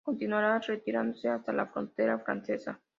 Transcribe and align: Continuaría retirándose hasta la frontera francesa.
Continuaría 0.03 0.57
retirándose 0.57 1.29
hasta 1.29 1.53
la 1.53 1.67
frontera 1.67 2.17
francesa. 2.17 2.81